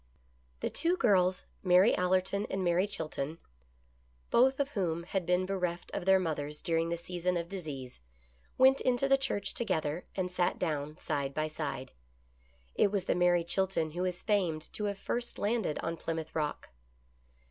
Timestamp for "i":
4.55-4.55